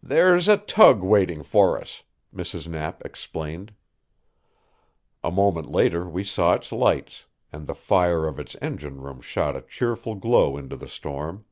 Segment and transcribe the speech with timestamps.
[0.00, 2.68] "There's a tug waiting for us," Mrs.
[2.68, 3.74] Knapp explained.
[5.24, 9.56] A moment later we saw its lights, and the fire of its engine room shot
[9.56, 11.46] a cheerful glow into the storm.